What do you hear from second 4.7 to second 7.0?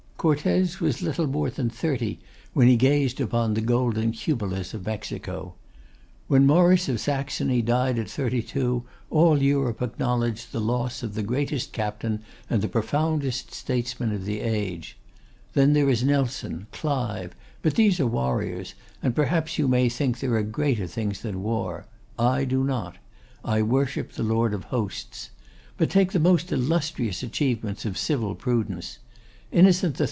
of Mexico. When Maurice of